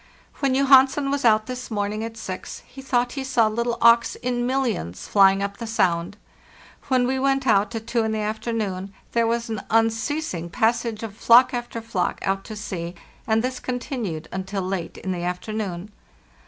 [0.39, 4.47] "When Johansen was out this morning at six, he thought he saw little auks in
[4.47, 6.17] millions flying up the sound.
[6.87, 11.15] When we went out at two in the afternoon there was an unceasing passage of
[11.15, 12.95] flock after flock out to sea,
[13.27, 15.91] and this continued until late in the afternoon.